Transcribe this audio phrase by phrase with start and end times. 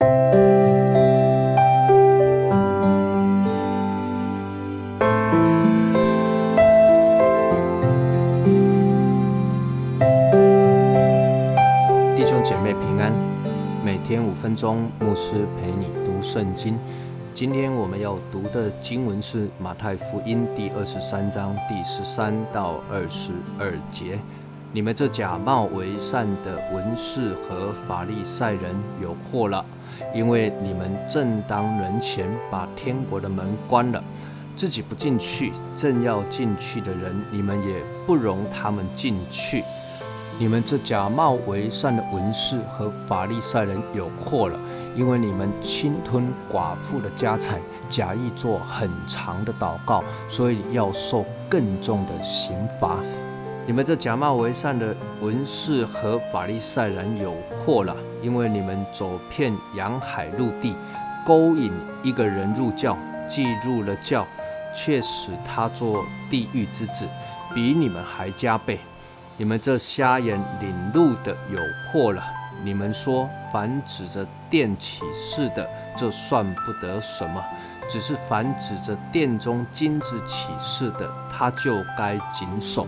[0.00, 0.06] 弟
[12.24, 13.12] 兄姐妹平安，
[13.84, 16.78] 每天五分钟，牧师陪你读圣经。
[17.34, 24.18] 今天我们要读的经文是马太福音第二十三章第十三到二十二节。
[24.72, 28.72] 你们这假冒为善的文士和法利赛人
[29.02, 29.64] 有祸了，
[30.14, 34.00] 因为你们正当人前把天国的门关了，
[34.54, 39.64] 自己不进去，正要进去的人，你们也不容他们进去。
[40.38, 44.56] 你们这假冒为善的文士和法利赛人有祸了，
[44.94, 53.00] 因为你们侵吞寡妇的家产，假意做很长的祷告，所以要受更重的刑罚。
[53.66, 60.74] 你们这假冒为善的文士和法利赛人有祸了，因为你们走遍洋海陆地，
[61.24, 61.70] 勾引
[62.02, 62.96] 一个人入教，
[63.28, 64.26] 既入了教，
[64.74, 67.06] 却使他做地狱之子，
[67.54, 68.80] 比你们还加倍。
[69.36, 71.58] 你们这瞎眼领路的有
[71.92, 72.22] 祸了！
[72.62, 77.40] 你们说，凡指着殿起誓的，这算不得什么；
[77.88, 82.86] 只是凡指着殿中金子起誓的，他就该谨守。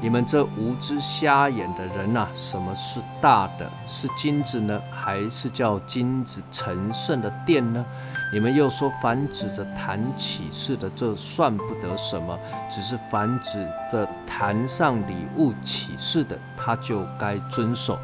[0.00, 3.68] 你们这无知瞎眼的人呐，什么是大的？
[3.84, 7.84] 是金子呢，还是叫金子成圣的殿呢？
[8.32, 12.38] 你们又说，凡指着坛起誓的，这算不得什么；
[12.70, 17.98] 只是凡指着坛上礼物起誓的，他就该遵守。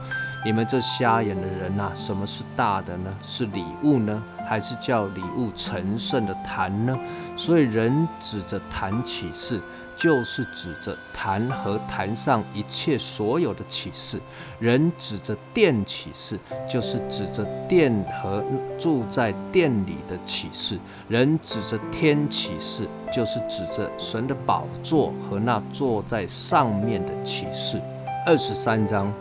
[0.44, 3.14] 你们这瞎眼的人呐，什么是大的呢？
[3.22, 4.20] 是礼物呢？
[4.48, 6.98] 还是叫礼物成圣的坛呢？
[7.36, 9.60] 所以人指着坛起誓，
[9.96, 14.18] 就是指着坛和坛上一切所有的启示；
[14.58, 18.42] 人指着殿起誓，就是指着殿和
[18.78, 20.76] 住在殿里的启示；
[21.08, 27.80] 人指着天起誓，就是指着神的宝座和那坐在上面的启示。
[28.26, 29.12] 二十三章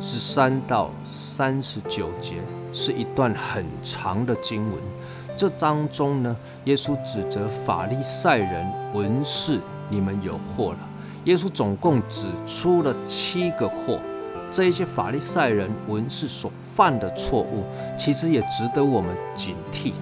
[0.00, 2.36] 十三到三十九节。
[2.78, 4.78] 是一段很长的经文，
[5.36, 9.58] 这当中呢，耶稣指责法利赛人文士，
[9.90, 10.78] 你们有祸了。
[11.24, 13.98] 耶稣总共指出了七个祸，
[14.48, 17.64] 这一些法利赛人文士所犯的错误，
[17.98, 19.92] 其实也值得我们警惕。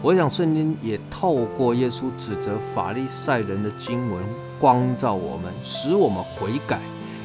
[0.00, 4.22] 我想圣经也透过耶稣指责法利赛人的经文，
[4.60, 6.78] 光照我们，使我们悔改。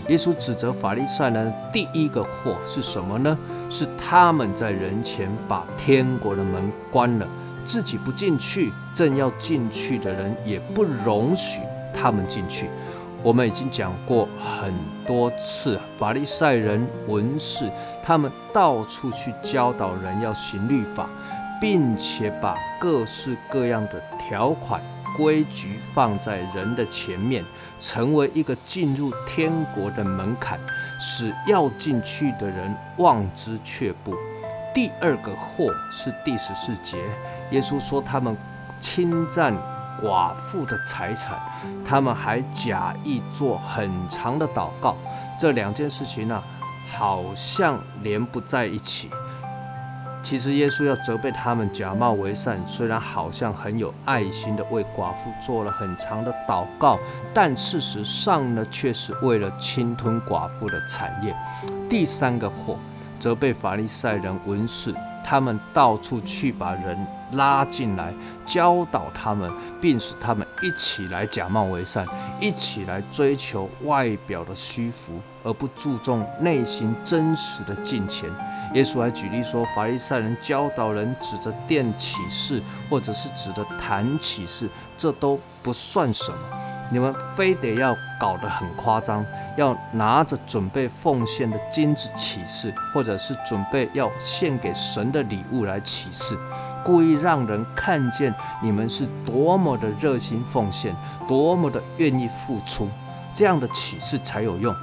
[0.07, 3.35] 耶稣指责法利赛人第一个祸是什么呢？
[3.71, 7.27] 是他们在人前把天国的门关了，
[7.63, 11.61] 自己不进去，正要进去的人也不容许
[11.91, 12.69] 他们进去。
[13.23, 14.71] 我们已经讲过很
[15.07, 17.67] 多次，法利赛人文士
[18.03, 21.09] 他们到处去教导人要行律法，
[21.59, 24.79] 并且把各式各样的条款。
[25.17, 27.43] 规矩放在人的前面，
[27.79, 30.59] 成为一个进入天国的门槛，
[30.99, 34.15] 使要进去的人望之却步。
[34.73, 36.97] 第二个祸是第十四节，
[37.51, 38.35] 耶稣说他们
[38.79, 39.53] 侵占
[40.01, 41.39] 寡妇的财产，
[41.85, 44.97] 他们还假意做很长的祷告。
[45.39, 46.43] 这两件事情呢，
[46.85, 49.09] 好像连不在一起。
[50.25, 56.97] 其实耶稣要责备他们假冒为善，虽然好像很有爱心的为寡妇做了很长的祷告，
[57.31, 61.35] 但事实上呢，却是为了侵吞寡妇的产业。
[61.87, 62.75] 第三个火，
[63.19, 64.91] 责备法利赛人文士，
[65.23, 66.97] 他们到处去把人
[67.33, 68.11] 拉进来，
[68.47, 69.51] 教导他们，
[69.85, 72.07] 并使他们一起来假冒为善，
[72.41, 78.27] 一起来追求外表的虚浮，而不注重内心真实的敬虔。
[78.73, 82.59] 耶稣还举例说，法利赛人教导人指着电起誓，
[82.89, 86.37] 或者是指着弹起誓，这都不算什么。
[86.91, 89.25] 你们非得要搞得很夸张，
[89.57, 96.37] 要拿着准备奉献的金子起誓，或者是准备要献给神的礼物来起誓，
[96.83, 100.95] 故意让人看见你们是多么的热心奉献，
[101.27, 102.87] 多么的愿意付出，
[103.33, 104.73] 这样的启示才有用。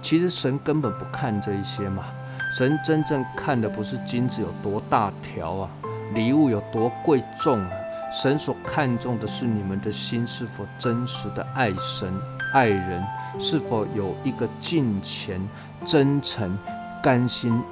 [0.00, 2.04] 其实神根本不看这一些嘛。
[2.50, 5.68] 神真正看的不是金子有多大条啊，
[6.14, 7.70] 礼物有多贵重啊，
[8.10, 12.12] 神所看重的是你们的心是否真实的爱神、
[12.54, 13.04] 爱人，
[13.38, 15.40] 是否有一个敬虔、
[15.84, 16.58] 真诚、
[17.02, 17.62] 甘心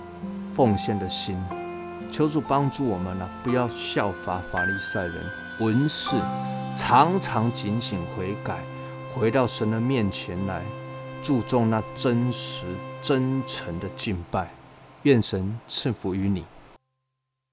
[0.55, 1.43] 奉献的心。
[2.13, 5.15] 求主帮助我们呢，不要效法法利赛人、
[5.61, 6.15] 文士，
[6.75, 8.59] 常常警醒悔改，
[9.11, 10.63] 回到神的面前来，
[11.23, 12.67] 注重那真实、
[13.01, 14.49] 真诚的敬拜。
[15.03, 16.45] 愿神赐福于你。